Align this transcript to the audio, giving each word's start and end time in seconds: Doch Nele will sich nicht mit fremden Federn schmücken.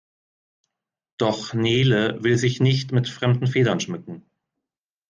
Doch 1.19 1.53
Nele 1.53 2.23
will 2.23 2.35
sich 2.35 2.59
nicht 2.59 2.91
mit 2.91 3.07
fremden 3.07 3.45
Federn 3.45 3.79
schmücken. 3.79 4.25